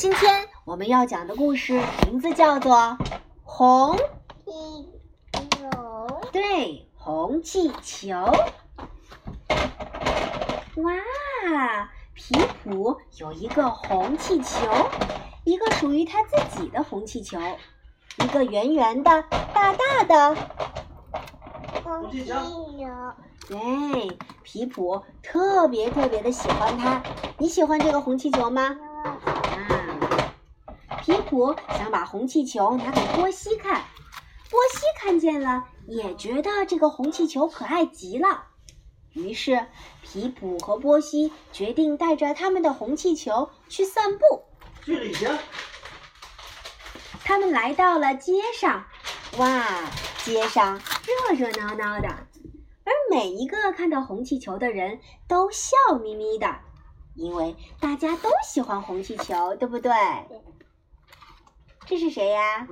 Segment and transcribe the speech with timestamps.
[0.00, 2.74] 今天我们要讲的故事名字叫做
[3.44, 3.98] 《红
[4.46, 4.88] 气
[5.50, 8.08] 球，对红气球》。
[10.76, 12.34] 哇，皮
[12.64, 14.66] 普有一个红气球，
[15.44, 17.38] 一个属于他自己的红气球，
[18.24, 19.22] 一个圆圆的、
[19.52, 20.34] 大大的。
[21.84, 22.34] 红气球，
[23.46, 23.58] 对，
[24.42, 27.02] 皮普特别特别的喜欢它。
[27.36, 28.78] 你喜欢这个红气球吗？
[29.04, 29.16] 啊，
[31.02, 33.84] 皮普想把红气球拿给波西看，
[34.50, 38.44] 波西看见了，也觉得这个红气球可爱极了。
[39.12, 39.66] 于是，
[40.02, 44.44] 皮普和波西决定带着他们的红气球去散步。
[44.84, 45.38] 去旅行，
[47.24, 48.84] 他们来到了街上，
[49.38, 49.90] 哇，
[50.24, 50.80] 街上
[51.28, 56.60] 热热闹闹的，而每一个看到红气球的人都笑眯眯的，
[57.14, 59.92] 因为大家都喜欢红气球，对不对？
[61.90, 62.68] 这是谁呀？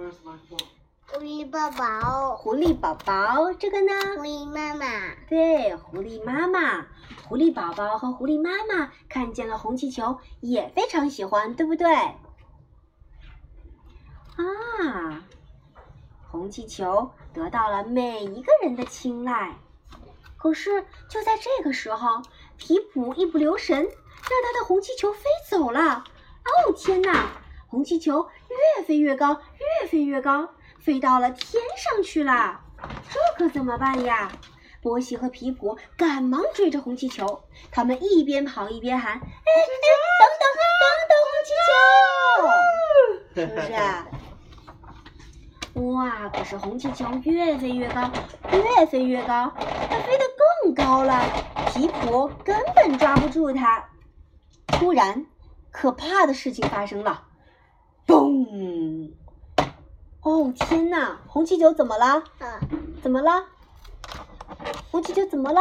[1.08, 3.92] 狐狸宝宝，狐狸宝宝，这个呢？
[4.14, 4.86] 狐狸妈妈，
[5.28, 6.86] 对，狐狸妈妈，
[7.26, 11.92] 狐狸宝宝和狐狸妈妈看见了红气球，也非常喜欢，对不对？
[14.36, 15.24] 啊，
[16.30, 19.56] 红气球得到了每一个人的青睐。
[20.36, 22.22] 可是就在这个时候，
[22.56, 26.04] 皮普一不留神，让他的红气球飞走了。
[26.44, 27.32] 哦，天哪！
[27.68, 28.26] 红气球
[28.76, 29.40] 越飞越高，
[29.82, 30.48] 越飞越高，
[30.80, 32.60] 飞到了天上去了。
[33.10, 34.32] 这可怎么办呀？
[34.80, 39.20] 波西和皮普赶忙追着红气球，他们一边跑一边喊：“哎哎，
[40.38, 43.32] 等等，等等，红气球！
[43.34, 44.06] ”是不是啊？
[45.74, 46.28] 哇！
[46.28, 48.10] 可是红气球越飞越高，
[48.52, 50.24] 越飞越高，它飞得
[50.62, 51.22] 更高了，
[51.72, 53.84] 皮普根本抓不住它。
[54.68, 55.26] 突然，
[55.70, 57.24] 可怕的事情发生了，
[58.08, 59.12] 嘣！
[60.22, 61.18] 哦天哪！
[61.26, 62.06] 红气球怎么了？
[62.38, 62.58] 啊，
[63.02, 63.44] 怎么了？
[64.90, 65.60] 红气球怎么了？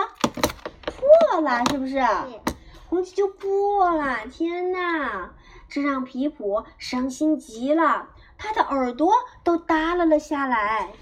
[0.85, 2.01] 破了是不是？
[2.87, 4.25] 红气球破了！
[4.31, 5.33] 天哪，
[5.67, 8.07] 这让皮普伤心极了，
[8.37, 9.11] 他的耳朵
[9.43, 10.93] 都耷拉了下来。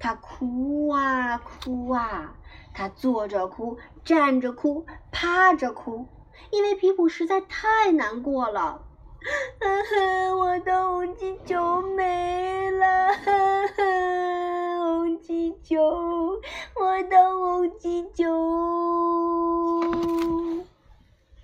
[0.00, 2.34] 他哭啊哭啊，
[2.74, 6.08] 他坐着哭，站着哭，趴着哭，
[6.50, 8.82] 因为皮普实在太难过了。
[9.60, 13.82] 呵呵， 我的红气球没了，呵呵，
[14.80, 15.80] 红气球，
[16.74, 18.24] 我的红气球。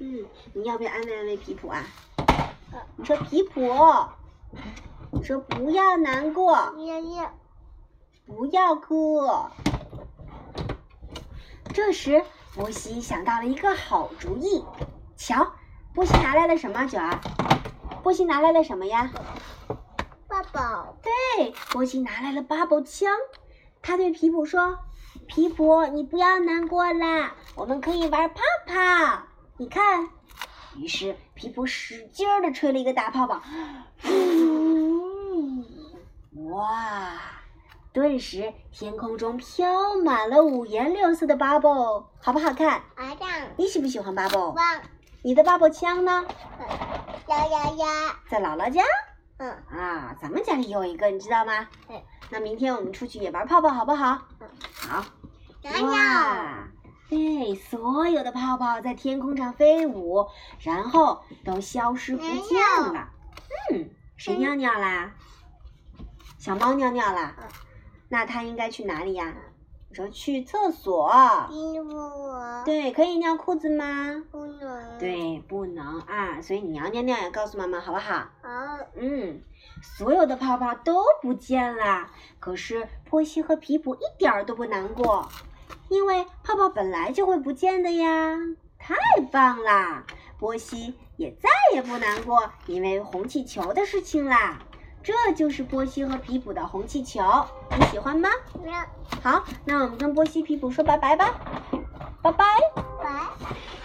[0.01, 1.85] 嗯，你要不要安慰安慰皮普啊？
[2.97, 3.61] 你说皮普，
[5.13, 7.31] 你说不要难过，爷爷，
[8.27, 9.23] 不要哭。
[11.73, 12.25] 这时，
[12.55, 14.65] 波西想到了一个好主意。
[15.17, 15.53] 瞧，
[15.95, 16.87] 波西拿来了什么？
[16.87, 17.19] 九儿，
[18.03, 19.11] 波西拿来了什么呀？
[20.29, 23.11] 爸爸，对，波西拿来了八宝枪。
[23.83, 24.79] 他对皮普说
[25.27, 29.23] ：“皮普，你不要难过啦，我们可以玩泡泡。
[29.57, 30.09] 你看。”
[30.77, 33.41] 于是皮普使劲儿的吹了一个大泡泡，
[36.51, 37.15] 哇！
[37.93, 42.83] 顿时天空中飘满了五颜六色的 bubble，好不好看？
[42.95, 44.55] 好看，你喜不喜欢 bubble？
[45.19, 46.25] 汪，你的 bubble 枪呢？
[47.29, 48.83] 呀呀呀，在姥姥家。
[49.39, 51.69] 嗯，啊，咱们家里有一个，你知道吗？
[51.87, 52.03] 对。
[52.31, 54.19] 那明天我们出去也玩泡泡，好不好？
[54.41, 55.05] 嗯好。
[55.87, 56.69] 哇！
[57.09, 60.27] 对，所有的泡泡在天空上飞舞，
[60.61, 62.61] 然后都消失不见
[62.93, 63.09] 了。
[63.73, 65.13] 嗯，谁尿尿啦？
[66.39, 67.49] 小猫尿尿啦嗯？
[68.09, 69.35] 那它应该去哪里呀？
[69.89, 71.11] 你说去厕所。
[72.65, 74.23] 对，可以尿裤子吗？
[74.31, 76.41] 不能，，对，不能啊。
[76.43, 78.29] 所以你要尿尿也告诉妈妈，好不好？
[78.43, 79.41] 好，嗯，
[79.83, 85.27] 所有的泡泡都不见了，可是波西和皮普一点儿都不难过，
[85.89, 88.39] 因为泡泡本来就会不见的呀。
[88.79, 88.95] 太
[89.33, 90.05] 棒啦！
[90.39, 94.61] 波西也再也不难过因为红气球的事情啦。
[95.09, 97.23] 这就是波西和皮普的红气球，
[97.79, 98.29] 你喜欢吗？
[98.67, 98.87] 呀，
[99.23, 101.35] 好，那我们跟波西、皮普说拜拜吧，
[102.21, 102.45] 拜拜。
[103.03, 103.78] 拜。